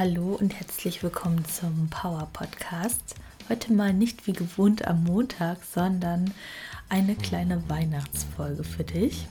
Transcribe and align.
Hallo 0.00 0.38
und 0.40 0.54
herzlich 0.54 1.02
willkommen 1.02 1.44
zum 1.44 1.90
Power 1.90 2.26
Podcast. 2.32 3.16
Heute 3.50 3.70
mal 3.74 3.92
nicht 3.92 4.26
wie 4.26 4.32
gewohnt 4.32 4.88
am 4.88 5.04
Montag, 5.04 5.58
sondern 5.62 6.32
eine 6.88 7.14
kleine 7.14 7.62
Weihnachtsfolge 7.68 8.64
für 8.64 8.82
dich. 8.82 9.26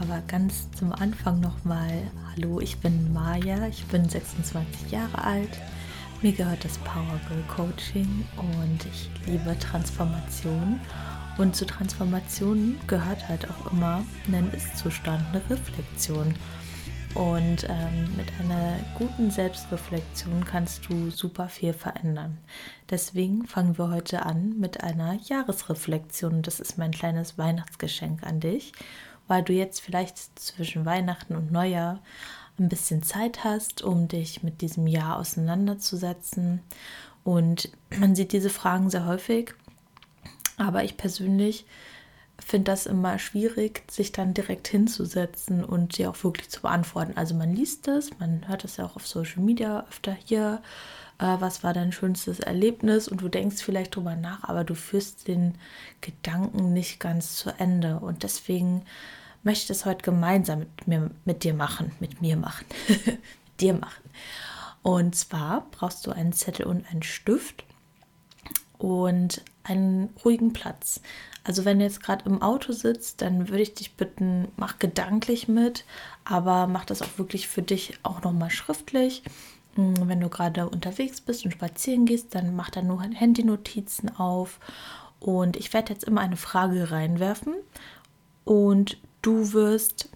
Aber 0.00 0.20
ganz 0.26 0.68
zum 0.72 0.92
Anfang 0.92 1.38
nochmal, 1.38 1.92
hallo, 2.32 2.58
ich 2.58 2.78
bin 2.78 3.12
Maja, 3.12 3.68
ich 3.68 3.84
bin 3.84 4.08
26 4.08 4.90
Jahre 4.90 5.22
alt. 5.22 5.60
Mir 6.22 6.32
gehört 6.32 6.64
das 6.64 6.76
Power 6.78 7.20
Girl 7.28 7.44
Coaching 7.46 8.26
und 8.36 8.84
ich 8.86 9.08
liebe 9.26 9.56
Transformation. 9.60 10.80
Und 11.38 11.54
zu 11.54 11.66
Transformation 11.66 12.80
gehört 12.88 13.28
halt 13.28 13.48
auch 13.48 13.70
immer 13.70 14.04
ein 14.26 14.50
Ist-Zustand, 14.52 15.24
eine 15.28 15.48
Reflexion. 15.48 16.34
Und 17.14 17.64
ähm, 17.68 18.16
mit 18.16 18.26
einer 18.40 18.76
guten 18.98 19.30
Selbstreflexion 19.30 20.44
kannst 20.44 20.88
du 20.88 21.10
super 21.10 21.48
viel 21.48 21.72
verändern. 21.72 22.38
Deswegen 22.90 23.46
fangen 23.46 23.78
wir 23.78 23.90
heute 23.90 24.26
an 24.26 24.58
mit 24.58 24.82
einer 24.82 25.14
Jahresreflexion. 25.22 26.42
Das 26.42 26.58
ist 26.58 26.76
mein 26.76 26.90
kleines 26.90 27.38
Weihnachtsgeschenk 27.38 28.24
an 28.24 28.40
dich, 28.40 28.72
weil 29.28 29.44
du 29.44 29.52
jetzt 29.52 29.80
vielleicht 29.80 30.38
zwischen 30.38 30.84
Weihnachten 30.84 31.36
und 31.36 31.52
Neujahr 31.52 32.00
ein 32.58 32.68
bisschen 32.68 33.04
Zeit 33.04 33.44
hast, 33.44 33.82
um 33.82 34.08
dich 34.08 34.42
mit 34.42 34.60
diesem 34.60 34.88
Jahr 34.88 35.18
auseinanderzusetzen. 35.18 36.60
Und 37.22 37.70
man 37.96 38.16
sieht 38.16 38.32
diese 38.32 38.50
Fragen 38.50 38.90
sehr 38.90 39.06
häufig, 39.06 39.54
aber 40.56 40.82
ich 40.82 40.96
persönlich 40.96 41.64
finde 42.38 42.72
das 42.72 42.86
immer 42.86 43.18
schwierig, 43.18 43.82
sich 43.90 44.12
dann 44.12 44.34
direkt 44.34 44.68
hinzusetzen 44.68 45.64
und 45.64 45.94
sie 45.94 46.06
auch 46.06 46.22
wirklich 46.24 46.50
zu 46.50 46.62
beantworten. 46.62 47.12
Also 47.16 47.34
man 47.34 47.54
liest 47.54 47.88
es, 47.88 48.18
man 48.18 48.46
hört 48.48 48.64
es 48.64 48.76
ja 48.76 48.84
auch 48.84 48.96
auf 48.96 49.06
Social 49.06 49.42
Media 49.42 49.86
öfter 49.88 50.16
hier. 50.24 50.62
Äh, 51.18 51.36
was 51.38 51.62
war 51.62 51.72
dein 51.72 51.92
schönstes 51.92 52.40
Erlebnis? 52.40 53.08
Und 53.08 53.20
du 53.20 53.28
denkst 53.28 53.62
vielleicht 53.62 53.94
drüber 53.94 54.16
nach, 54.16 54.44
aber 54.44 54.64
du 54.64 54.74
führst 54.74 55.28
den 55.28 55.54
Gedanken 56.00 56.72
nicht 56.72 57.00
ganz 57.00 57.36
zu 57.36 57.50
Ende. 57.50 58.00
Und 58.00 58.22
deswegen 58.24 58.82
möchte 59.42 59.72
ich 59.72 59.78
es 59.78 59.84
heute 59.84 60.02
gemeinsam 60.02 60.60
mit, 60.60 60.88
mir, 60.88 61.10
mit 61.24 61.44
dir 61.44 61.54
machen, 61.54 61.92
mit 62.00 62.20
mir 62.20 62.36
machen, 62.36 62.66
mit 63.06 63.60
dir 63.60 63.74
machen. 63.74 64.02
Und 64.82 65.14
zwar 65.14 65.66
brauchst 65.70 66.06
du 66.06 66.10
einen 66.10 66.32
Zettel 66.32 66.66
und 66.66 66.86
einen 66.90 67.02
Stift 67.02 67.64
und 68.76 69.42
einen 69.62 70.10
ruhigen 70.24 70.52
Platz. 70.52 71.00
Also 71.44 71.64
wenn 71.64 71.78
du 71.78 71.84
jetzt 71.84 72.02
gerade 72.02 72.24
im 72.24 72.42
Auto 72.42 72.72
sitzt, 72.72 73.22
dann 73.22 73.48
würde 73.48 73.62
ich 73.62 73.74
dich 73.74 73.94
bitten, 73.94 74.48
mach 74.56 74.78
gedanklich 74.78 75.46
mit, 75.46 75.84
aber 76.24 76.66
mach 76.66 76.84
das 76.84 77.02
auch 77.02 77.18
wirklich 77.18 77.48
für 77.48 77.62
dich 77.62 77.98
auch 78.02 78.22
nochmal 78.22 78.50
schriftlich. 78.50 79.22
Hm, 79.74 80.08
wenn 80.08 80.20
du 80.20 80.28
gerade 80.28 80.68
unterwegs 80.68 81.20
bist 81.20 81.44
und 81.44 81.52
spazieren 81.52 82.06
gehst, 82.06 82.34
dann 82.34 82.56
mach 82.56 82.70
da 82.70 82.82
nur 82.82 83.02
Handynotizen 83.02 84.16
auf. 84.16 84.58
Und 85.20 85.56
ich 85.56 85.72
werde 85.72 85.92
jetzt 85.92 86.04
immer 86.04 86.20
eine 86.22 86.36
Frage 86.36 86.90
reinwerfen 86.90 87.54
und 88.44 88.98
du 89.22 89.52
wirst 89.52 90.08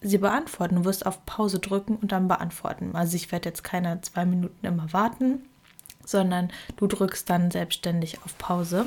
sie 0.00 0.18
beantworten. 0.18 0.76
Du 0.76 0.84
wirst 0.84 1.06
auf 1.06 1.24
Pause 1.24 1.58
drücken 1.60 1.96
und 1.96 2.12
dann 2.12 2.28
beantworten. 2.28 2.94
Also 2.94 3.16
ich 3.16 3.32
werde 3.32 3.48
jetzt 3.48 3.64
keine 3.64 4.00
zwei 4.02 4.24
Minuten 4.26 4.66
immer 4.66 4.92
warten 4.92 5.40
sondern 6.06 6.50
du 6.76 6.86
drückst 6.86 7.28
dann 7.28 7.50
selbstständig 7.50 8.18
auf 8.24 8.36
Pause. 8.38 8.86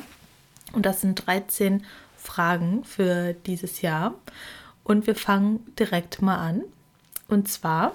Und 0.74 0.86
das 0.86 1.02
sind 1.02 1.26
13 1.26 1.86
Fragen 2.16 2.84
für 2.84 3.34
dieses 3.34 3.82
Jahr. 3.82 4.16
Und 4.84 5.08
wir 5.08 5.16
fangen 5.16 5.74
direkt 5.76 6.22
mal 6.22 6.38
an. 6.38 6.64
Und 7.28 7.48
zwar, 7.48 7.94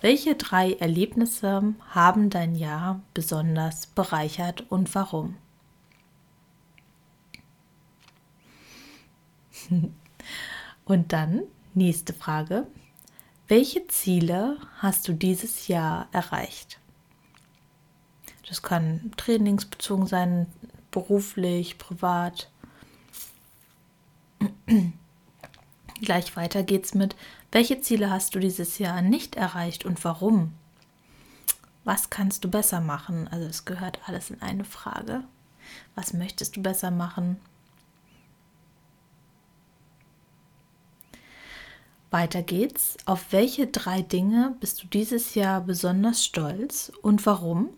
welche 0.00 0.36
drei 0.36 0.72
Erlebnisse 0.74 1.74
haben 1.90 2.30
dein 2.30 2.54
Jahr 2.54 3.00
besonders 3.14 3.86
bereichert 3.86 4.64
und 4.70 4.94
warum? 4.94 5.36
Und 10.84 11.12
dann 11.12 11.42
nächste 11.74 12.14
Frage. 12.14 12.66
Welche 13.46 13.86
Ziele 13.88 14.56
hast 14.78 15.08
du 15.08 15.12
dieses 15.12 15.68
Jahr 15.68 16.08
erreicht? 16.12 16.78
Das 18.48 18.62
kann 18.62 19.12
trainingsbezogen 19.16 20.06
sein, 20.06 20.46
beruflich, 20.98 21.78
privat. 21.78 22.50
Gleich 26.00 26.36
weiter 26.36 26.64
geht's 26.64 26.94
mit, 26.94 27.14
welche 27.52 27.80
Ziele 27.80 28.10
hast 28.10 28.34
du 28.34 28.40
dieses 28.40 28.78
Jahr 28.78 29.00
nicht 29.00 29.36
erreicht 29.36 29.84
und 29.84 30.04
warum? 30.04 30.54
Was 31.84 32.10
kannst 32.10 32.42
du 32.44 32.50
besser 32.50 32.80
machen? 32.80 33.28
Also 33.28 33.46
es 33.46 33.64
gehört 33.64 34.00
alles 34.06 34.30
in 34.30 34.42
eine 34.42 34.64
Frage. 34.64 35.22
Was 35.94 36.12
möchtest 36.12 36.56
du 36.56 36.62
besser 36.62 36.90
machen? 36.90 37.36
Weiter 42.10 42.42
geht's. 42.42 42.96
Auf 43.06 43.32
welche 43.32 43.68
drei 43.68 44.02
Dinge 44.02 44.56
bist 44.58 44.82
du 44.82 44.88
dieses 44.88 45.34
Jahr 45.36 45.60
besonders 45.60 46.24
stolz 46.24 46.90
und 47.02 47.24
warum? 47.24 47.70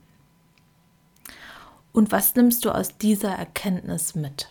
Und 2.00 2.12
was 2.12 2.34
nimmst 2.34 2.64
du 2.64 2.70
aus 2.70 2.96
dieser 2.96 3.32
Erkenntnis 3.32 4.14
mit? 4.14 4.48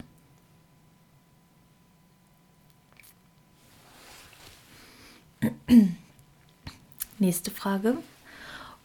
Nächste 7.17 7.49
Frage. 7.49 7.97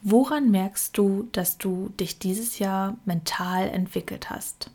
Woran 0.01 0.51
merkst 0.51 0.97
du, 0.97 1.29
dass 1.33 1.59
du 1.59 1.91
dich 2.01 2.19
dieses 2.19 2.59
Jahr 2.59 2.97
mental 3.05 3.69
entwickelt 3.69 4.31
hast? 4.31 4.71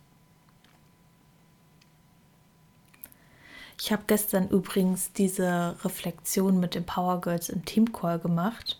Ich 3.82 3.92
habe 3.92 4.04
gestern 4.06 4.50
übrigens 4.50 5.14
diese 5.14 5.78
Reflexion 5.84 6.60
mit 6.60 6.76
den 6.76 6.86
Power 6.86 7.22
Girls 7.22 7.50
im 7.50 7.66
Team 7.66 7.92
Call 7.92 8.20
gemacht 8.20 8.80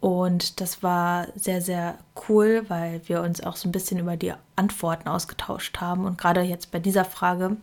und 0.00 0.60
das 0.60 0.82
war 0.82 1.28
sehr, 1.34 1.62
sehr 1.62 1.98
cool, 2.28 2.64
weil 2.68 3.00
wir 3.08 3.22
uns 3.22 3.42
auch 3.42 3.56
so 3.56 3.68
ein 3.68 3.72
bisschen 3.72 3.98
über 3.98 4.16
die 4.16 4.34
Antworten 4.54 5.08
ausgetauscht 5.08 5.78
haben. 5.80 6.04
Und 6.04 6.18
gerade 6.18 6.42
jetzt 6.42 6.70
bei 6.70 6.78
dieser 6.78 7.04
Frage 7.04 7.56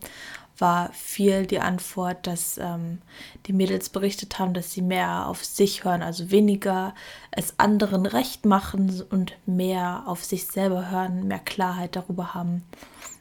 war 0.58 0.92
viel 0.92 1.46
die 1.46 1.60
Antwort, 1.60 2.26
dass 2.26 2.58
ähm, 2.58 2.98
die 3.46 3.52
Mädels 3.52 3.88
berichtet 3.88 4.38
haben, 4.38 4.54
dass 4.54 4.72
sie 4.72 4.82
mehr 4.82 5.26
auf 5.26 5.44
sich 5.44 5.84
hören, 5.84 6.02
also 6.02 6.30
weniger 6.30 6.94
es 7.30 7.58
anderen 7.58 8.06
recht 8.06 8.46
machen 8.46 9.02
und 9.10 9.34
mehr 9.46 10.04
auf 10.06 10.24
sich 10.24 10.46
selber 10.46 10.90
hören, 10.90 11.26
mehr 11.26 11.40
Klarheit 11.40 11.96
darüber 11.96 12.34
haben, 12.34 12.62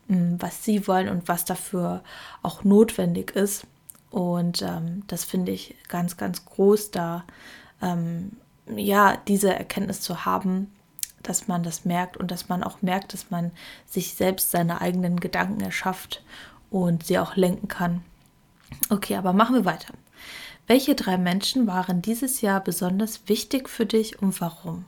ähm, 0.10 0.38
was 0.40 0.64
sie 0.64 0.88
wollen 0.88 1.10
und 1.10 1.28
was 1.28 1.46
dafür 1.46 2.04
auch 2.44 2.64
notwendig 2.64 3.32
ist. 3.36 3.66
Und 4.12 4.62
ähm, 4.62 5.04
das 5.08 5.24
finde 5.24 5.52
ich 5.52 5.76
ganz, 5.88 6.18
ganz 6.18 6.46
groß 6.46 6.92
da. 6.92 7.24
Ähm, 7.82 8.34
ja, 8.68 9.18
diese 9.28 9.54
Erkenntnis 9.54 10.02
zu 10.02 10.26
haben, 10.26 10.72
dass 11.22 11.48
man 11.48 11.64
das 11.64 11.86
merkt 11.86 12.18
und 12.18 12.32
dass 12.32 12.50
man 12.50 12.64
auch 12.64 12.82
merkt, 12.82 13.14
dass 13.14 13.32
man 13.32 13.52
sich 13.86 14.14
selbst 14.14 14.52
seine 14.52 14.82
eigenen 14.82 15.20
Gedanken 15.20 15.62
erschafft 15.62 16.24
und 16.70 17.06
sie 17.06 17.20
auch 17.20 17.36
lenken 17.36 17.68
kann. 17.68 18.04
Okay, 18.90 19.16
aber 19.16 19.34
machen 19.34 19.56
wir 19.56 19.66
weiter. 19.66 19.94
Welche 20.68 20.96
drei 20.96 21.18
Menschen 21.18 21.68
waren 21.68 22.02
dieses 22.02 22.42
Jahr 22.42 22.62
besonders 22.62 23.28
wichtig 23.28 23.70
für 23.70 23.86
dich 23.86 24.22
und 24.22 24.40
warum? 24.40 24.86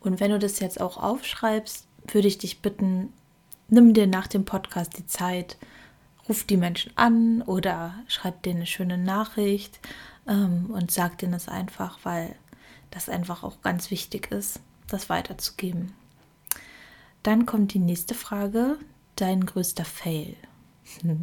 Und 0.00 0.18
wenn 0.18 0.32
du 0.32 0.38
das 0.38 0.58
jetzt 0.60 0.80
auch 0.80 0.96
aufschreibst, 0.96 1.86
würde 2.08 2.28
ich 2.28 2.38
dich 2.38 2.60
bitten, 2.60 3.12
nimm 3.68 3.94
dir 3.94 4.08
nach 4.08 4.26
dem 4.26 4.44
Podcast 4.44 4.98
die 4.98 5.06
Zeit, 5.06 5.56
ruf 6.28 6.44
die 6.44 6.56
Menschen 6.56 6.92
an 6.96 7.42
oder 7.42 7.94
schreib 8.08 8.42
denen 8.42 8.56
eine 8.56 8.66
schöne 8.66 8.98
Nachricht 8.98 9.78
ähm, 10.26 10.70
und 10.72 10.90
sag 10.90 11.18
denen 11.18 11.32
das 11.32 11.48
einfach, 11.48 12.00
weil 12.02 12.34
das 12.92 13.08
einfach 13.08 13.42
auch 13.42 13.60
ganz 13.62 13.90
wichtig 13.90 14.30
ist, 14.30 14.60
das 14.86 15.08
weiterzugeben. 15.08 15.92
Dann 17.24 17.46
kommt 17.46 17.74
die 17.74 17.80
nächste 17.80 18.14
Frage, 18.14 18.78
dein 19.16 19.44
größter 19.44 19.84
Fail. 19.84 20.36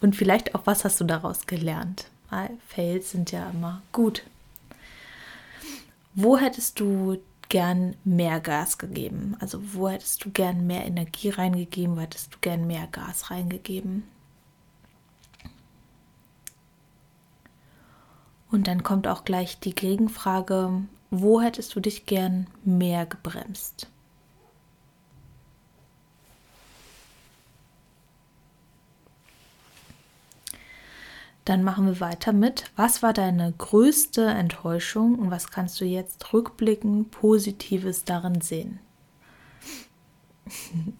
Und 0.00 0.14
vielleicht 0.14 0.54
auch, 0.54 0.62
was 0.64 0.84
hast 0.84 1.00
du 1.00 1.04
daraus 1.04 1.46
gelernt? 1.46 2.10
Weil 2.28 2.58
Fails 2.68 3.12
sind 3.12 3.32
ja 3.32 3.48
immer 3.50 3.80
gut. 3.92 4.24
Wo 6.14 6.36
hättest 6.36 6.80
du 6.80 7.18
gern 7.48 7.94
mehr 8.04 8.40
Gas 8.40 8.78
gegeben? 8.78 9.36
Also 9.38 9.60
wo 9.74 9.88
hättest 9.88 10.24
du 10.24 10.30
gern 10.30 10.66
mehr 10.66 10.84
Energie 10.84 11.30
reingegeben? 11.30 11.96
Wo 11.96 12.00
hättest 12.00 12.34
du 12.34 12.38
gern 12.40 12.66
mehr 12.66 12.88
Gas 12.88 13.30
reingegeben? 13.30 14.04
Und 18.56 18.68
dann 18.68 18.82
kommt 18.82 19.06
auch 19.06 19.26
gleich 19.26 19.60
die 19.60 19.74
Gegenfrage, 19.74 20.80
wo 21.10 21.42
hättest 21.42 21.74
du 21.74 21.80
dich 21.80 22.06
gern 22.06 22.46
mehr 22.64 23.04
gebremst? 23.04 23.86
Dann 31.44 31.62
machen 31.64 31.84
wir 31.84 32.00
weiter 32.00 32.32
mit, 32.32 32.70
was 32.76 33.02
war 33.02 33.12
deine 33.12 33.52
größte 33.52 34.24
Enttäuschung 34.24 35.16
und 35.16 35.30
was 35.30 35.50
kannst 35.50 35.78
du 35.82 35.84
jetzt 35.84 36.32
rückblickend 36.32 37.10
Positives 37.10 38.04
darin 38.04 38.40
sehen? 38.40 38.78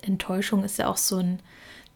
Enttäuschung 0.00 0.64
ist 0.64 0.78
ja 0.78 0.88
auch 0.88 0.96
so 0.96 1.18
ein 1.18 1.40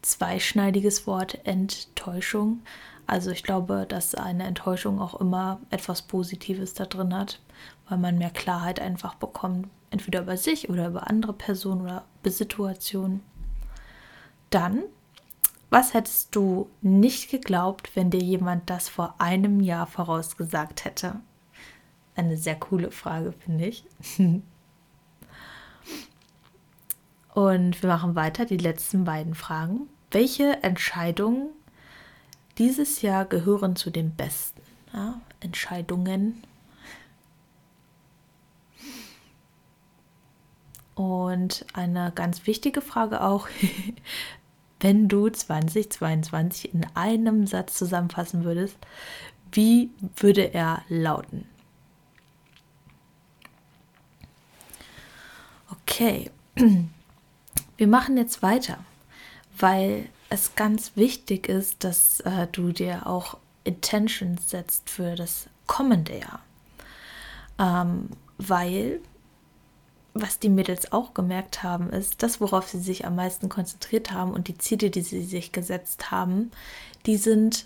zweischneidiges 0.05 1.07
Wort, 1.07 1.39
Enttäuschung. 1.45 2.61
Also 3.07 3.31
ich 3.31 3.43
glaube, 3.43 3.85
dass 3.87 4.15
eine 4.15 4.43
Enttäuschung 4.45 5.01
auch 5.01 5.19
immer 5.19 5.59
etwas 5.69 6.01
Positives 6.01 6.73
da 6.73 6.85
drin 6.85 7.15
hat, 7.15 7.39
weil 7.87 7.97
man 7.97 8.17
mehr 8.17 8.31
Klarheit 8.31 8.79
einfach 8.79 9.15
bekommt, 9.15 9.67
entweder 9.91 10.21
über 10.21 10.37
sich 10.37 10.69
oder 10.69 10.87
über 10.87 11.09
andere 11.09 11.33
Personen 11.33 11.81
oder 11.81 12.03
Situationen. 12.23 13.21
Dann 14.49 14.83
was 15.69 15.93
hättest 15.93 16.33
du 16.35 16.69
nicht 16.81 17.29
geglaubt, 17.29 17.95
wenn 17.95 18.09
dir 18.09 18.21
jemand 18.21 18.69
das 18.69 18.87
vor 18.87 19.15
einem 19.17 19.59
Jahr 19.59 19.87
vorausgesagt 19.87 20.85
hätte? 20.85 21.19
Eine 22.15 22.37
sehr 22.37 22.55
coole 22.55 22.91
Frage, 22.91 23.33
finde 23.33 23.65
ich. 23.65 23.83
Und 27.33 27.81
wir 27.81 27.89
machen 27.89 28.15
weiter, 28.15 28.45
die 28.45 28.55
letzten 28.55 29.03
beiden 29.03 29.35
Fragen. 29.35 29.89
Welche 30.15 30.63
Entscheidungen 30.63 31.49
dieses 32.57 33.01
Jahr 33.01 33.25
gehören 33.25 33.75
zu 33.75 33.89
den 33.89 34.15
besten? 34.15 34.61
Ja, 34.93 35.19
Entscheidungen. 35.41 36.41
Und 40.93 41.65
eine 41.73 42.13
ganz 42.15 42.47
wichtige 42.47 42.79
Frage 42.79 43.19
auch, 43.19 43.49
wenn 44.79 45.09
du 45.09 45.27
2022 45.27 46.73
in 46.73 46.87
einem 46.93 47.45
Satz 47.45 47.73
zusammenfassen 47.77 48.45
würdest, 48.45 48.77
wie 49.51 49.89
würde 50.15 50.53
er 50.53 50.81
lauten? 50.87 51.45
Okay, 55.81 56.31
wir 57.75 57.87
machen 57.87 58.15
jetzt 58.15 58.41
weiter, 58.41 58.77
weil 59.57 60.09
es 60.29 60.55
ganz 60.55 60.91
wichtig 60.95 61.47
ist, 61.47 61.83
dass 61.83 62.19
äh, 62.21 62.47
du 62.51 62.71
dir 62.71 63.07
auch 63.07 63.37
Intentions 63.63 64.49
setzt 64.49 64.89
für 64.89 65.15
das 65.15 65.47
kommende 65.67 66.19
Jahr. 66.19 66.39
Ähm, 67.59 68.09
weil 68.37 68.99
was 70.15 70.39
die 70.39 70.49
Mädels 70.49 70.93
auch 70.93 71.13
gemerkt 71.13 71.61
haben, 71.61 71.89
ist, 71.89 72.23
das, 72.23 72.39
worauf 72.39 72.69
sie 72.69 72.79
sich 72.79 73.05
am 73.05 73.17
meisten 73.17 73.49
konzentriert 73.49 74.13
haben 74.13 74.31
und 74.31 74.47
die 74.47 74.57
Ziele, 74.57 74.89
die 74.89 75.01
sie 75.01 75.23
sich 75.23 75.51
gesetzt 75.51 76.09
haben, 76.09 76.51
die 77.05 77.17
sind 77.17 77.65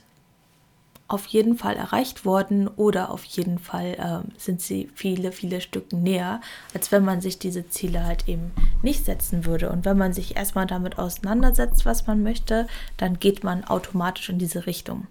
auf 1.10 1.26
jeden 1.26 1.58
Fall 1.58 1.76
erreicht 1.76 2.24
worden 2.24 2.68
oder 2.68 3.10
auf 3.10 3.26
jeden 3.26 3.58
Fall 3.58 3.96
äh, 3.96 4.40
sind 4.40 4.62
sie 4.62 4.90
viele, 4.94 5.32
viele 5.32 5.60
Stücke 5.60 5.96
näher, 5.96 6.40
als 6.74 6.92
wenn 6.92 7.04
man 7.04 7.20
sich 7.20 7.40
diese 7.40 7.68
Ziele 7.68 8.06
halt 8.06 8.28
eben 8.28 8.52
nicht 8.84 9.06
setzen 9.06 9.44
würde. 9.46 9.70
Und 9.72 9.86
wenn 9.86 9.98
man 9.98 10.14
sich 10.14 10.38
erstmal 10.38 10.68
damit 10.68 11.00
auseinandersetzt, 11.00 11.86
was 11.86 12.06
man 12.06 12.22
möchte, 12.22 12.68
dann 12.98 13.20
geht 13.20 13.44
man 13.44 13.64
automatisch 13.64 14.30
in 14.30 14.38
diese 14.38 14.68
Richtung. 14.68 15.08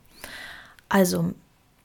Also 0.89 1.35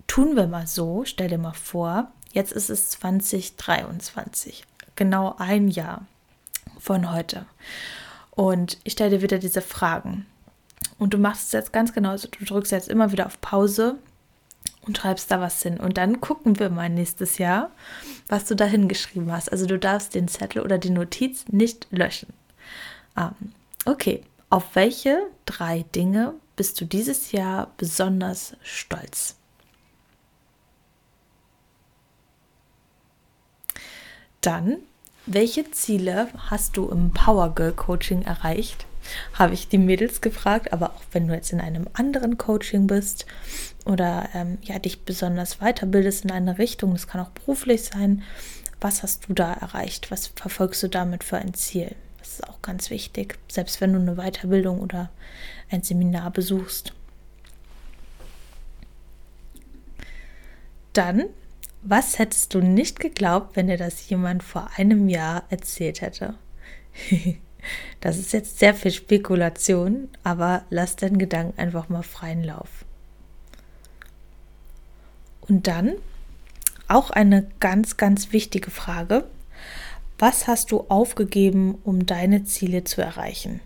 tun 0.06 0.36
wir 0.36 0.46
mal 0.48 0.68
so, 0.68 1.04
stell 1.06 1.30
dir 1.30 1.40
mal 1.40 1.54
vor, 1.54 2.12
jetzt 2.32 2.52
ist 2.52 2.70
es 2.70 2.92
2023 2.92 4.64
genau 4.96 5.36
ein 5.40 5.70
Jahr 5.70 6.06
von 6.80 7.12
heute. 7.12 7.48
Und 8.30 8.78
ich 8.84 8.94
stelle 8.94 9.18
dir 9.18 9.22
wieder 9.24 9.40
diese 9.40 9.62
Fragen. 9.62 10.28
Und 11.04 11.14
du 11.14 11.18
machst 11.18 11.48
es 11.48 11.52
jetzt 11.52 11.74
ganz 11.74 11.92
genauso. 11.92 12.30
Du 12.30 12.46
drückst 12.46 12.72
jetzt 12.72 12.88
immer 12.88 13.12
wieder 13.12 13.26
auf 13.26 13.42
Pause 13.42 13.98
und 14.88 14.98
schreibst 14.98 15.30
da 15.30 15.42
was 15.42 15.62
hin. 15.62 15.78
Und 15.78 15.98
dann 15.98 16.22
gucken 16.22 16.60
wir 16.60 16.70
mal 16.70 16.90
nächstes 16.90 17.40
Jahr, 17.40 17.72
was 18.30 18.46
du 18.46 18.56
da 18.56 18.64
hingeschrieben 18.64 19.30
hast. 19.30 19.52
Also 19.52 19.66
du 19.66 19.78
darfst 19.78 20.16
den 20.16 20.30
Zettel 20.30 20.62
oder 20.62 20.78
die 20.78 20.92
Notiz 20.92 21.44
nicht 21.50 21.88
löschen. 21.92 22.32
Ähm, 23.18 23.52
okay, 23.84 24.24
auf 24.50 24.78
welche 24.78 25.28
drei 25.46 25.84
Dinge 25.94 26.36
bist 26.56 26.80
du 26.80 26.86
dieses 26.86 27.34
Jahr 27.34 27.74
besonders 27.76 28.56
stolz? 28.62 29.36
Dann, 34.40 34.78
welche 35.26 35.70
Ziele 35.72 36.30
hast 36.50 36.78
du 36.78 36.88
im 36.88 37.12
Power 37.12 37.54
Girl 37.54 37.74
Coaching 37.74 38.22
erreicht? 38.22 38.86
Habe 39.34 39.54
ich 39.54 39.68
die 39.68 39.78
Mädels 39.78 40.22
gefragt, 40.22 40.74
aber 40.74 40.92
auch 40.92 41.04
wenn 41.12 41.28
du 41.28 41.34
jetzt 41.34 41.52
in 41.52 41.62
einem 41.62 41.88
anderen 41.94 42.38
Coaching 42.38 42.88
bist 42.88 43.26
oder 43.86 44.30
ähm, 44.34 44.58
ja 44.62 44.80
dich 44.80 45.04
besonders 45.04 45.58
weiterbildest 45.60 46.26
in 46.26 46.32
eine 46.32 46.58
Richtung, 46.58 46.94
das 46.94 47.08
kann 47.08 47.22
auch 47.22 47.30
beruflich 47.30 47.84
sein, 47.84 48.24
was 48.80 49.04
hast 49.04 49.30
du 49.30 49.34
da 49.34 49.54
erreicht? 49.54 50.12
Was 50.12 50.28
verfolgst 50.28 50.84
du 50.84 50.90
damit 50.90 51.24
für 51.24 51.38
ein 51.38 51.54
Ziel? 51.54 51.96
Das 52.20 52.34
ist 52.34 52.48
auch 52.48 52.62
ganz 52.62 52.90
wichtig, 52.90 53.38
selbst 53.50 53.82
wenn 53.82 53.94
du 53.94 54.00
eine 54.00 54.16
Weiterbildung 54.16 54.80
oder 54.80 55.10
ein 55.70 55.84
Seminar 55.84 56.32
besuchst. 56.32 56.94
Dann 60.94 61.26
was 61.84 62.18
hättest 62.18 62.54
du 62.54 62.62
nicht 62.62 63.02
geglaubt, 63.02 63.58
wenn 63.58 63.68
dir 63.68 63.78
das 63.78 64.08
jemand 64.10 64.42
vor 64.42 64.70
einem 64.78 65.10
Jahr 65.10 65.44
erzählt 65.50 66.02
hätte? 66.02 66.36
das 68.02 68.18
ist 68.18 68.34
jetzt 68.34 68.60
sehr 68.60 68.74
viel 68.74 68.92
Spekulation, 68.92 70.10
aber 70.24 70.64
lass 70.70 70.96
deinen 70.96 71.18
Gedanken 71.18 71.60
einfach 71.60 71.90
mal 71.90 72.04
freien 72.04 72.44
Lauf. 72.44 72.86
Und 75.42 75.68
dann 75.68 75.94
auch 76.88 77.10
eine 77.10 77.48
ganz, 77.60 77.98
ganz 77.98 78.32
wichtige 78.32 78.72
Frage. 78.72 79.26
Was 80.20 80.48
hast 80.48 80.72
du 80.72 80.86
aufgegeben, 80.90 81.80
um 81.84 82.06
deine 82.06 82.44
Ziele 82.46 82.84
zu 82.84 83.02
erreichen? 83.02 83.60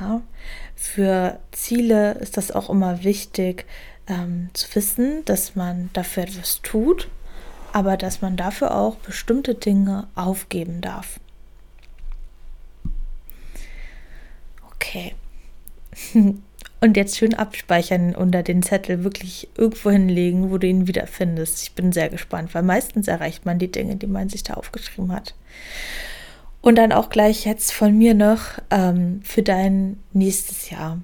Ja, 0.00 0.22
für 0.74 1.40
Ziele 1.52 2.12
ist 2.14 2.36
das 2.36 2.52
auch 2.52 2.70
immer 2.70 3.02
wichtig, 3.04 3.66
ähm, 4.06 4.50
zu 4.54 4.74
wissen, 4.74 5.24
dass 5.24 5.56
man 5.56 5.90
dafür 5.92 6.24
etwas 6.24 6.62
tut, 6.62 7.08
aber 7.72 7.96
dass 7.96 8.22
man 8.22 8.36
dafür 8.36 8.74
auch 8.74 8.96
bestimmte 8.96 9.54
Dinge 9.54 10.08
aufgeben 10.14 10.80
darf. 10.80 11.20
Okay. 14.74 15.14
Und 16.80 16.96
jetzt 16.96 17.16
schön 17.16 17.34
abspeichern 17.34 18.14
unter 18.14 18.44
den 18.44 18.62
Zettel, 18.62 19.02
wirklich 19.02 19.48
irgendwo 19.56 19.90
hinlegen, 19.90 20.52
wo 20.52 20.58
du 20.58 20.68
ihn 20.68 20.86
wiederfindest. 20.86 21.62
Ich 21.64 21.72
bin 21.72 21.92
sehr 21.92 22.08
gespannt, 22.08 22.54
weil 22.54 22.62
meistens 22.62 23.08
erreicht 23.08 23.44
man 23.44 23.58
die 23.58 23.72
Dinge, 23.72 23.96
die 23.96 24.06
man 24.06 24.28
sich 24.28 24.44
da 24.44 24.54
aufgeschrieben 24.54 25.10
hat. 25.10 25.34
Und 26.60 26.76
dann 26.76 26.92
auch 26.92 27.10
gleich 27.10 27.44
jetzt 27.44 27.72
von 27.72 27.98
mir 27.98 28.14
noch 28.14 28.42
ähm, 28.70 29.20
für 29.24 29.42
dein 29.42 29.98
nächstes 30.12 30.70
Jahr, 30.70 31.00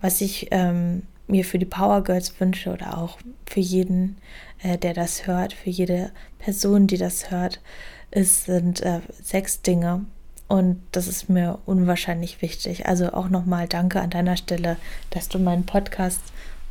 was 0.00 0.20
ich 0.20 0.48
ähm, 0.52 1.02
mir 1.28 1.44
für 1.44 1.58
die 1.58 1.66
Power 1.66 2.02
Girls 2.02 2.40
wünsche 2.40 2.72
oder 2.72 2.98
auch 2.98 3.18
für 3.46 3.60
jeden, 3.60 4.16
äh, 4.62 4.78
der 4.78 4.94
das 4.94 5.26
hört, 5.26 5.52
für 5.52 5.70
jede 5.70 6.10
Person, 6.38 6.86
die 6.86 6.98
das 6.98 7.30
hört, 7.30 7.60
es 8.10 8.44
sind 8.44 8.80
äh, 8.82 9.00
sechs 9.22 9.62
Dinge. 9.62 10.04
Und 10.48 10.80
das 10.92 11.08
ist 11.08 11.28
mir 11.28 11.58
unwahrscheinlich 11.66 12.40
wichtig. 12.40 12.86
Also 12.86 13.12
auch 13.12 13.28
nochmal 13.28 13.68
danke 13.68 14.00
an 14.00 14.10
deiner 14.10 14.36
Stelle, 14.36 14.78
dass 15.10 15.28
du 15.28 15.38
meinen 15.38 15.66
Podcast 15.66 16.20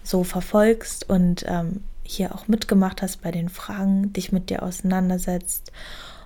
so 0.03 0.23
verfolgst 0.23 1.07
und 1.09 1.45
ähm, 1.47 1.83
hier 2.01 2.33
auch 2.33 2.47
mitgemacht 2.47 3.01
hast 3.01 3.21
bei 3.21 3.31
den 3.31 3.49
Fragen, 3.49 4.13
dich 4.13 4.31
mit 4.31 4.49
dir 4.49 4.63
auseinandersetzt. 4.63 5.71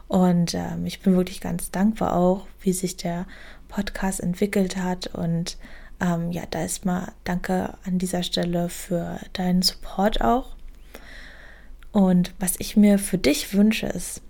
Und 0.08 0.54
ähm, 0.54 0.86
ich 0.86 1.02
bin 1.02 1.16
wirklich 1.16 1.42
ganz 1.42 1.72
dankbar 1.72 2.16
auch, 2.16 2.46
wie 2.62 2.74
sich 2.74 2.96
der 2.96 3.26
Podcast 3.68 4.22
entwickelt 4.22 4.78
hat 4.78 5.08
und 5.08 5.58
ähm, 6.02 6.32
ja, 6.32 6.44
da 6.50 6.64
ist 6.64 6.86
mal 6.86 7.14
danke 7.24 7.76
an 7.86 8.00
dieser 8.00 8.24
Stelle 8.24 8.70
für 8.70 9.20
deinen 9.34 9.62
Support 9.62 10.22
auch. 10.22 10.56
Und 11.92 12.34
was 12.40 12.56
ich 12.58 12.76
mir 12.76 12.98
für 12.98 13.18
dich 13.18 13.54
wünsche, 13.54 13.86
ist, 13.88 14.22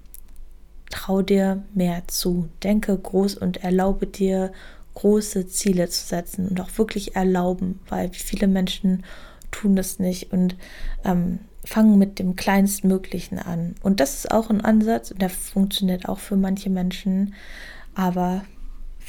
trau 0.90 1.22
dir 1.22 1.64
mehr 1.74 2.04
zu. 2.08 2.50
Denke 2.64 2.98
groß 2.98 3.36
und 3.36 3.64
erlaube 3.64 4.08
dir, 4.08 4.52
große 4.94 5.48
Ziele 5.48 5.88
zu 5.88 6.06
setzen 6.06 6.50
und 6.50 6.60
auch 6.60 6.78
wirklich 6.78 7.16
erlauben, 7.16 7.80
weil 7.88 8.10
viele 8.12 8.48
Menschen 8.48 9.06
tun 9.50 9.76
das 9.76 10.00
nicht 10.00 10.34
und 10.34 10.58
ähm, 11.06 11.40
fangen 11.64 11.98
mit 11.98 12.20
dem 12.20 12.36
kleinstmöglichen 12.36 13.40
an. 13.40 13.76
Und 13.82 14.02
das 14.02 14.16
ist 14.16 14.32
auch 14.32 14.50
ein 14.50 14.62
Ansatz 14.62 15.12
und 15.12 15.22
der 15.22 15.30
funktioniert 15.30 16.10
auch 16.10 16.20
für 16.20 16.36
manche 16.36 16.70
Menschen, 16.70 17.34
aber 17.96 18.44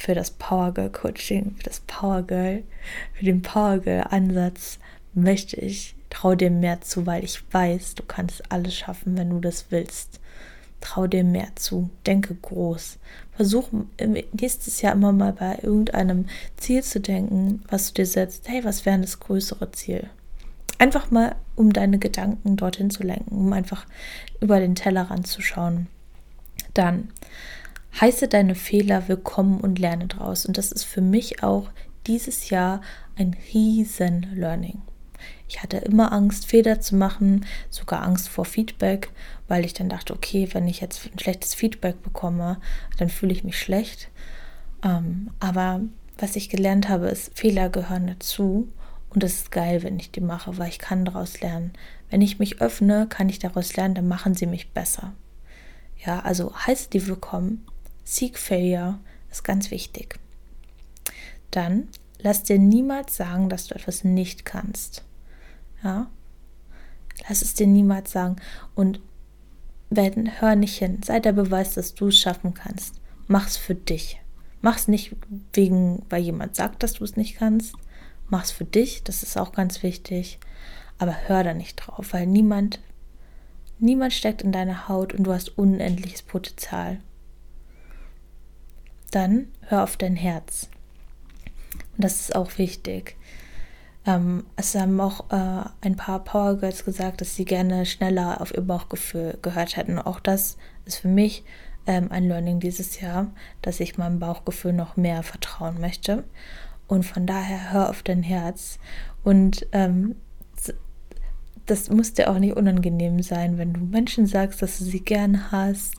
für 0.03 0.13
das 0.13 0.31
Power 0.31 0.73
Girl 0.73 0.89
Coaching, 0.89 1.55
für 1.55 1.63
das 1.63 1.79
Power 1.79 2.23
Girl, 2.23 2.63
für 3.13 3.23
den 3.23 3.41
Power 3.41 3.77
Girl 3.77 4.03
Ansatz 4.09 4.77
möchte 5.13 5.55
ich, 5.61 5.95
trau 6.09 6.35
dir 6.35 6.51
mehr 6.51 6.81
zu, 6.81 7.05
weil 7.05 7.23
ich 7.23 7.41
weiß, 7.53 7.95
du 7.95 8.03
kannst 8.03 8.51
alles 8.51 8.75
schaffen, 8.75 9.17
wenn 9.17 9.29
du 9.29 9.39
das 9.39 9.67
willst. 9.69 10.19
Trau 10.81 11.07
dir 11.07 11.23
mehr 11.23 11.47
zu. 11.55 11.89
Denke 12.05 12.35
groß. 12.35 12.97
Versuch 13.31 13.69
nächstes 14.33 14.81
Jahr 14.81 14.91
immer 14.91 15.13
mal 15.13 15.31
bei 15.31 15.59
irgendeinem 15.61 16.25
Ziel 16.57 16.83
zu 16.83 16.99
denken, 16.99 17.63
was 17.69 17.87
du 17.87 18.01
dir 18.01 18.05
setzt. 18.05 18.49
Hey, 18.49 18.65
was 18.65 18.85
wäre 18.85 18.99
das 18.99 19.21
größere 19.21 19.71
Ziel? 19.71 20.09
Einfach 20.79 21.11
mal, 21.11 21.35
um 21.55 21.71
deine 21.71 21.97
Gedanken 21.97 22.57
dorthin 22.57 22.89
zu 22.89 23.03
lenken, 23.03 23.37
um 23.37 23.53
einfach 23.53 23.85
über 24.41 24.59
den 24.59 24.75
Tellerrand 24.75 25.27
zu 25.27 25.41
schauen. 25.41 25.87
Dann 26.73 27.07
heiße 27.99 28.27
deine 28.27 28.55
Fehler 28.55 29.07
willkommen 29.07 29.59
und 29.59 29.79
lerne 29.79 30.07
draus. 30.07 30.45
Und 30.45 30.57
das 30.57 30.71
ist 30.71 30.83
für 30.83 31.01
mich 31.01 31.43
auch 31.43 31.69
dieses 32.07 32.49
Jahr 32.49 32.81
ein 33.15 33.35
riesen 33.53 34.27
Learning. 34.33 34.81
Ich 35.47 35.61
hatte 35.61 35.77
immer 35.77 36.11
Angst, 36.11 36.47
Fehler 36.47 36.81
zu 36.81 36.95
machen, 36.95 37.45
sogar 37.69 38.03
Angst 38.03 38.27
vor 38.27 38.45
Feedback, 38.45 39.11
weil 39.47 39.63
ich 39.63 39.73
dann 39.73 39.89
dachte, 39.89 40.13
okay, 40.13 40.49
wenn 40.51 40.67
ich 40.67 40.81
jetzt 40.81 41.09
ein 41.13 41.19
schlechtes 41.19 41.53
Feedback 41.53 42.01
bekomme, 42.01 42.59
dann 42.97 43.09
fühle 43.09 43.31
ich 43.31 43.43
mich 43.43 43.57
schlecht. 43.57 44.09
Ähm, 44.83 45.29
aber 45.39 45.81
was 46.17 46.35
ich 46.35 46.49
gelernt 46.49 46.89
habe, 46.89 47.07
ist, 47.07 47.37
Fehler 47.37 47.69
gehören 47.69 48.07
dazu. 48.07 48.67
Und 49.09 49.21
das 49.21 49.33
ist 49.33 49.51
geil, 49.51 49.83
wenn 49.83 49.99
ich 49.99 50.11
die 50.11 50.21
mache, 50.21 50.57
weil 50.57 50.69
ich 50.69 50.79
kann 50.79 51.05
daraus 51.05 51.39
lernen. 51.41 51.73
Wenn 52.09 52.21
ich 52.21 52.39
mich 52.39 52.61
öffne, 52.61 53.07
kann 53.07 53.29
ich 53.29 53.39
daraus 53.39 53.75
lernen, 53.75 53.95
dann 53.95 54.07
machen 54.07 54.33
sie 54.33 54.47
mich 54.47 54.71
besser. 54.71 55.13
Ja, 56.03 56.19
also 56.21 56.53
heiße 56.55 56.89
die 56.89 57.07
willkommen. 57.07 57.65
Seek 58.03 58.37
Failure 58.37 58.99
ist 59.31 59.43
ganz 59.43 59.71
wichtig. 59.71 60.19
Dann 61.51 61.87
lass 62.19 62.43
dir 62.43 62.59
niemals 62.59 63.15
sagen, 63.15 63.49
dass 63.49 63.67
du 63.67 63.75
etwas 63.75 64.03
nicht 64.03 64.45
kannst. 64.45 65.03
Ja? 65.83 66.07
Lass 67.27 67.41
es 67.41 67.53
dir 67.53 67.67
niemals 67.67 68.11
sagen. 68.11 68.37
Und 68.75 68.99
wenn, 69.89 70.41
hör 70.41 70.55
nicht 70.55 70.77
hin. 70.77 71.01
Sei 71.03 71.19
der 71.19 71.33
Beweis, 71.33 71.73
dass 71.73 71.93
du 71.93 72.07
es 72.07 72.19
schaffen 72.19 72.53
kannst. 72.53 72.99
Mach's 73.27 73.57
für 73.57 73.75
dich. 73.75 74.19
Mach's 74.61 74.87
nicht 74.87 75.15
wegen, 75.53 76.05
weil 76.09 76.23
jemand 76.23 76.55
sagt, 76.55 76.83
dass 76.83 76.93
du 76.93 77.03
es 77.03 77.15
nicht 77.15 77.37
kannst. 77.37 77.75
Mach's 78.29 78.51
für 78.51 78.65
dich, 78.65 79.03
das 79.03 79.21
ist 79.21 79.37
auch 79.37 79.51
ganz 79.51 79.83
wichtig. 79.83 80.39
Aber 80.97 81.15
hör 81.27 81.43
da 81.43 81.53
nicht 81.53 81.75
drauf, 81.75 82.13
weil 82.13 82.25
niemand, 82.25 82.79
niemand 83.79 84.13
steckt 84.13 84.41
in 84.41 84.51
deiner 84.51 84.87
Haut 84.87 85.13
und 85.13 85.25
du 85.25 85.33
hast 85.33 85.57
unendliches 85.57 86.21
Potenzial. 86.21 86.99
Dann 89.13 89.45
hör 89.67 89.83
auf 89.83 89.95
dein 89.95 90.15
Herz. 90.15 90.69
Und 91.95 92.03
das 92.03 92.19
ist 92.19 92.35
auch 92.35 92.57
wichtig. 92.57 93.15
Ähm, 94.07 94.47
es 94.55 94.73
haben 94.73 94.99
auch 94.99 95.29
äh, 95.31 95.69
ein 95.81 95.95
paar 95.95 96.23
Power 96.23 96.57
Girls 96.57 96.83
gesagt, 96.83 97.21
dass 97.21 97.35
sie 97.35 97.45
gerne 97.45 97.85
schneller 97.85 98.41
auf 98.41 98.55
ihr 98.55 98.63
Bauchgefühl 98.63 99.37
gehört 99.43 99.77
hätten. 99.77 99.99
Auch 99.99 100.19
das 100.19 100.57
ist 100.85 100.97
für 100.97 101.09
mich 101.09 101.43
ähm, 101.85 102.11
ein 102.11 102.27
Learning 102.27 102.59
dieses 102.59 102.99
Jahr, 103.01 103.27
dass 103.61 103.79
ich 103.79 103.99
meinem 103.99 104.17
Bauchgefühl 104.17 104.73
noch 104.73 104.97
mehr 104.97 105.21
vertrauen 105.21 105.79
möchte. 105.79 106.23
Und 106.87 107.05
von 107.05 107.27
daher 107.27 107.71
hör 107.71 107.91
auf 107.91 108.01
dein 108.01 108.23
Herz. 108.23 108.79
Und 109.23 109.67
ähm, 109.73 110.15
das 111.67 111.91
muss 111.91 112.13
dir 112.13 112.31
auch 112.31 112.39
nicht 112.39 112.57
unangenehm 112.57 113.21
sein, 113.21 113.59
wenn 113.59 113.73
du 113.73 113.79
Menschen 113.79 114.25
sagst, 114.25 114.63
dass 114.63 114.79
du 114.79 114.85
sie 114.85 115.01
gern 115.01 115.51
hast 115.51 115.93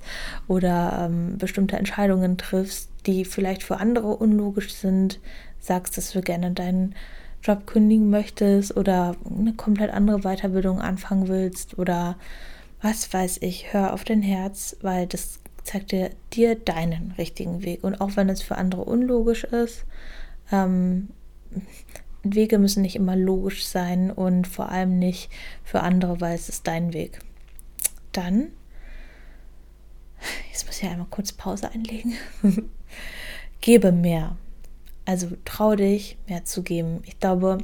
oder 0.48 1.06
ähm, 1.06 1.38
bestimmte 1.38 1.76
Entscheidungen 1.76 2.36
triffst, 2.36 2.90
die 3.06 3.24
vielleicht 3.24 3.62
für 3.62 3.78
andere 3.78 4.16
unlogisch 4.16 4.74
sind. 4.74 5.20
Sagst, 5.60 5.96
dass 5.96 6.12
du 6.12 6.20
gerne 6.20 6.52
deinen 6.52 6.94
Job 7.42 7.66
kündigen 7.66 8.10
möchtest 8.10 8.76
oder 8.76 9.16
eine 9.24 9.52
komplett 9.52 9.90
andere 9.90 10.20
Weiterbildung 10.20 10.80
anfangen 10.80 11.28
willst 11.28 11.78
oder 11.78 12.16
was 12.80 13.12
weiß 13.12 13.38
ich, 13.40 13.72
hör 13.72 13.92
auf 13.92 14.04
dein 14.04 14.22
Herz, 14.22 14.76
weil 14.82 15.06
das 15.06 15.40
zeigt 15.62 15.92
dir, 15.92 16.10
dir 16.32 16.54
deinen 16.54 17.12
richtigen 17.16 17.62
Weg. 17.62 17.82
Und 17.82 18.00
auch 18.00 18.16
wenn 18.16 18.28
es 18.28 18.42
für 18.42 18.56
andere 18.56 18.84
unlogisch 18.84 19.44
ist, 19.44 19.84
ähm, 20.52 21.08
Wege 22.22 22.58
müssen 22.58 22.82
nicht 22.82 22.96
immer 22.96 23.16
logisch 23.16 23.66
sein 23.66 24.10
und 24.10 24.46
vor 24.46 24.70
allem 24.70 24.98
nicht 24.98 25.30
für 25.62 25.80
andere, 25.80 26.20
weil 26.20 26.34
es 26.34 26.48
ist 26.48 26.66
dein 26.66 26.92
Weg. 26.92 27.20
Dann, 28.12 28.48
jetzt 30.50 30.66
muss 30.66 30.82
ich 30.82 30.88
einmal 30.88 31.06
kurz 31.10 31.32
Pause 31.32 31.70
einlegen. 31.70 32.14
Gebe 33.64 33.92
mehr. 33.92 34.36
Also 35.06 35.30
trau 35.46 35.74
dich, 35.74 36.18
mehr 36.28 36.44
zu 36.44 36.62
geben. 36.62 37.00
Ich 37.06 37.18
glaube, 37.18 37.56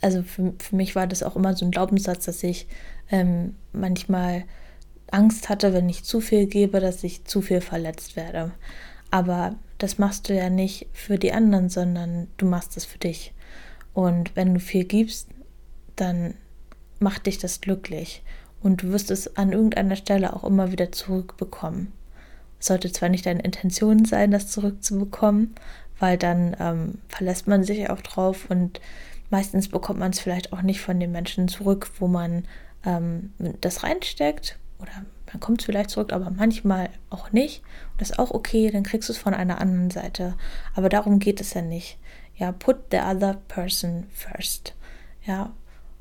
also 0.00 0.24
für, 0.24 0.52
für 0.58 0.74
mich 0.74 0.96
war 0.96 1.06
das 1.06 1.22
auch 1.22 1.36
immer 1.36 1.54
so 1.54 1.64
ein 1.64 1.70
Glaubenssatz, 1.70 2.24
dass 2.24 2.42
ich 2.42 2.66
ähm, 3.08 3.54
manchmal 3.72 4.42
Angst 5.12 5.48
hatte, 5.48 5.72
wenn 5.72 5.88
ich 5.88 6.02
zu 6.02 6.20
viel 6.20 6.46
gebe, 6.46 6.80
dass 6.80 7.04
ich 7.04 7.24
zu 7.24 7.40
viel 7.40 7.60
verletzt 7.60 8.16
werde. 8.16 8.50
Aber 9.12 9.54
das 9.78 9.98
machst 9.98 10.28
du 10.28 10.34
ja 10.34 10.50
nicht 10.50 10.88
für 10.92 11.18
die 11.18 11.32
anderen, 11.32 11.68
sondern 11.68 12.26
du 12.36 12.44
machst 12.44 12.76
es 12.76 12.84
für 12.84 12.98
dich. 12.98 13.32
Und 13.94 14.34
wenn 14.34 14.54
du 14.54 14.58
viel 14.58 14.86
gibst, 14.86 15.28
dann 15.94 16.34
macht 16.98 17.26
dich 17.26 17.38
das 17.38 17.60
glücklich. 17.60 18.24
Und 18.60 18.82
du 18.82 18.88
wirst 18.88 19.12
es 19.12 19.36
an 19.36 19.52
irgendeiner 19.52 19.94
Stelle 19.94 20.34
auch 20.34 20.42
immer 20.42 20.72
wieder 20.72 20.90
zurückbekommen. 20.90 21.92
Sollte 22.58 22.92
zwar 22.92 23.08
nicht 23.08 23.26
deine 23.26 23.42
Intention 23.42 24.04
sein, 24.04 24.30
das 24.30 24.50
zurückzubekommen, 24.50 25.54
weil 25.98 26.18
dann 26.18 26.56
ähm, 26.58 26.98
verlässt 27.08 27.46
man 27.46 27.64
sich 27.64 27.88
auch 27.90 28.00
drauf 28.00 28.46
und 28.48 28.80
meistens 29.30 29.68
bekommt 29.68 29.98
man 29.98 30.10
es 30.10 30.20
vielleicht 30.20 30.52
auch 30.52 30.62
nicht 30.62 30.80
von 30.80 30.98
den 30.98 31.12
Menschen 31.12 31.48
zurück, 31.48 31.90
wo 31.98 32.08
man 32.08 32.44
ähm, 32.84 33.32
das 33.60 33.82
reinsteckt 33.82 34.58
oder 34.80 34.92
man 35.32 35.40
kommt 35.40 35.60
es 35.60 35.66
vielleicht 35.66 35.90
zurück, 35.90 36.12
aber 36.12 36.30
manchmal 36.30 36.90
auch 37.10 37.32
nicht. 37.32 37.62
Und 37.92 38.00
das 38.00 38.10
ist 38.10 38.18
auch 38.18 38.30
okay, 38.30 38.70
dann 38.70 38.82
kriegst 38.82 39.08
du 39.08 39.12
es 39.12 39.18
von 39.18 39.34
einer 39.34 39.60
anderen 39.60 39.90
Seite. 39.90 40.36
Aber 40.74 40.88
darum 40.88 41.18
geht 41.18 41.40
es 41.40 41.54
ja 41.54 41.62
nicht. 41.62 41.98
Ja, 42.36 42.52
put 42.52 42.76
the 42.90 42.98
other 42.98 43.38
person 43.48 44.06
first. 44.10 44.74
Ja, 45.26 45.52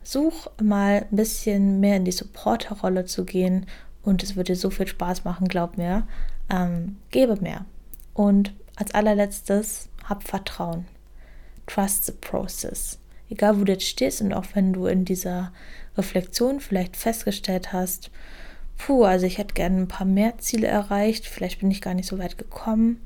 such 0.04 0.50
mal 0.62 1.06
ein 1.12 1.16
bisschen 1.16 1.80
mehr 1.80 1.98
in 1.98 2.06
die 2.06 2.12
Supporterrolle 2.12 3.06
zu 3.06 3.26
gehen 3.26 3.66
und 4.04 4.24
es 4.24 4.36
wird 4.36 4.48
dir 4.48 4.56
so 4.56 4.70
viel 4.70 4.88
Spaß 4.88 5.26
machen, 5.26 5.48
glaub 5.50 5.78
mir. 5.78 6.08
Ähm, 6.50 6.98
gebe 7.12 7.42
mehr. 7.42 7.66
Und 8.14 8.54
als 8.76 8.94
allerletztes, 8.94 9.90
hab 10.04 10.24
Vertrauen. 10.24 10.86
Trust 11.66 12.06
the 12.06 12.14
process. 12.14 13.00
Egal, 13.30 13.60
wo 13.60 13.66
du 13.66 13.74
jetzt 13.74 13.86
stehst 13.86 14.22
und 14.22 14.34
auch 14.34 14.46
wenn 14.54 14.72
du 14.72 14.86
in 14.86 15.04
dieser 15.04 15.52
Reflexion 15.98 16.60
vielleicht 16.60 16.96
festgestellt 16.96 17.74
hast, 17.74 18.10
puh, 18.78 19.04
also 19.04 19.26
ich 19.26 19.38
hätte 19.38 19.54
gerne 19.54 19.82
ein 19.82 19.88
paar 19.88 20.08
mehr 20.08 20.38
Ziele 20.38 20.68
erreicht, 20.68 21.26
vielleicht 21.26 21.60
bin 21.60 21.72
ich 21.72 21.82
gar 21.82 21.94
nicht 21.94 22.08
so 22.08 22.20
weit 22.20 22.38
gekommen. 22.38 23.02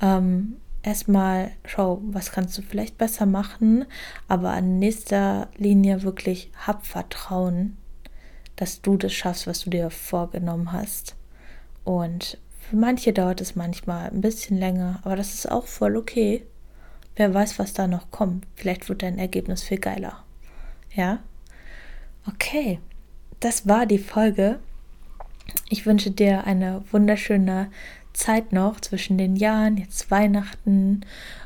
Ähm, 0.00 0.56
erstmal 0.82 1.52
schau, 1.64 2.00
was 2.02 2.32
kannst 2.32 2.56
du 2.58 2.62
vielleicht 2.62 2.98
besser 2.98 3.26
machen, 3.26 3.84
aber 4.26 4.50
an 4.50 4.78
nächster 4.78 5.48
Linie 5.56 6.02
wirklich 6.02 6.50
hab 6.66 6.86
Vertrauen, 6.86 7.76
dass 8.56 8.82
du 8.82 8.96
das 8.96 9.12
schaffst, 9.12 9.46
was 9.46 9.60
du 9.60 9.70
dir 9.70 9.90
vorgenommen 9.90 10.72
hast. 10.72 11.14
Und 11.84 12.38
für 12.70 12.76
manche 12.76 13.12
dauert 13.12 13.40
es 13.40 13.56
manchmal 13.56 14.10
ein 14.10 14.20
bisschen 14.20 14.56
länger, 14.56 15.00
aber 15.02 15.16
das 15.16 15.34
ist 15.34 15.50
auch 15.50 15.66
voll 15.66 15.96
okay. 15.96 16.46
Wer 17.16 17.34
weiß, 17.34 17.58
was 17.58 17.72
da 17.72 17.88
noch 17.88 18.12
kommt. 18.12 18.46
Vielleicht 18.54 18.88
wird 18.88 19.02
dein 19.02 19.18
Ergebnis 19.18 19.64
viel 19.64 19.78
geiler. 19.78 20.22
Ja? 20.94 21.18
Okay, 22.28 22.78
das 23.40 23.66
war 23.66 23.86
die 23.86 23.98
Folge. 23.98 24.60
Ich 25.68 25.84
wünsche 25.84 26.12
dir 26.12 26.44
eine 26.44 26.84
wunderschöne 26.92 27.72
Zeit 28.12 28.52
noch 28.52 28.80
zwischen 28.80 29.18
den 29.18 29.34
Jahren, 29.34 29.76
jetzt 29.76 30.12
Weihnachten 30.12 31.00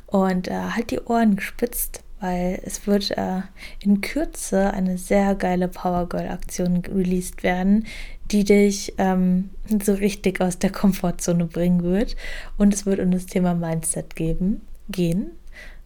und 0.06 0.48
äh, 0.48 0.52
halt 0.52 0.90
die 0.90 1.00
Ohren 1.00 1.36
gespitzt 1.36 2.04
weil 2.24 2.58
es 2.64 2.86
wird 2.86 3.10
äh, 3.18 3.42
in 3.80 4.00
Kürze 4.00 4.72
eine 4.72 4.96
sehr 4.96 5.34
geile 5.34 5.68
Power 5.68 6.08
Girl 6.08 6.28
Aktion 6.28 6.78
released 6.86 7.42
werden, 7.42 7.84
die 8.30 8.44
dich 8.44 8.94
ähm, 8.96 9.50
so 9.82 9.92
richtig 9.92 10.40
aus 10.40 10.58
der 10.58 10.72
Komfortzone 10.72 11.44
bringen 11.44 11.82
wird. 11.82 12.16
Und 12.56 12.72
es 12.72 12.86
wird 12.86 13.00
um 13.00 13.10
das 13.10 13.26
Thema 13.26 13.52
Mindset 13.52 14.16
geben, 14.16 14.62
gehen. 14.88 15.32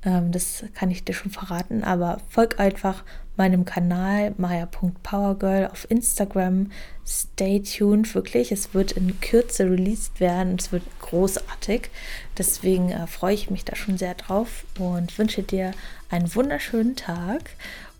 Ähm, 0.05 0.31
das 0.31 0.65
kann 0.75 0.93
ich 0.93 1.05
dir 1.05 1.13
schon 1.13 1.33
verraten, 1.33 1.83
aber 1.83 2.21
folg 2.29 2.61
einfach 2.61 3.03
meinem 3.39 3.65
Kanal 3.65 4.35
maya.powergirl 4.37 5.69
auf 5.69 5.91
Instagram. 5.91 6.71
Stay 7.07 7.61
tuned, 7.61 8.15
wirklich. 8.15 8.53
Es 8.53 8.75
wird 8.75 8.93
in 8.93 9.19
Kürze 9.21 9.65
released 9.65 10.21
werden. 10.21 10.57
Es 10.59 10.73
wird 10.73 10.83
großartig. 11.01 11.91
Deswegen 12.37 12.91
äh, 12.91 13.07
freue 13.07 13.35
ich 13.35 13.51
mich 13.51 13.65
da 13.65 13.75
schon 13.77 13.97
sehr 13.97 14.15
drauf 14.15 14.65
und 14.79 15.17
wünsche 15.19 15.43
dir 15.43 15.73
einen 16.11 16.35
wunderschönen 16.35 16.97
Tag 16.97 17.51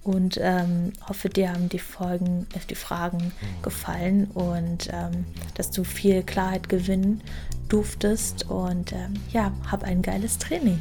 und 0.03 0.39
ähm, 0.41 0.93
hoffe, 1.07 1.29
dir 1.29 1.53
haben 1.53 1.69
die 1.69 1.79
Folgen, 1.79 2.47
äh, 2.55 2.61
die 2.69 2.75
Fragen 2.75 3.33
gefallen 3.63 4.25
und 4.35 4.89
ähm, 4.93 5.25
dass 5.55 5.71
du 5.71 5.85
viel 5.85 6.23
Klarheit 6.23 6.69
gewinnen 6.69 7.23
durftest 7.69 8.49
und 8.49 8.93
ähm, 8.93 9.15
ja, 9.33 9.53
hab 9.71 9.85
ein 9.85 10.03
geiles 10.03 10.39
Training. 10.39 10.81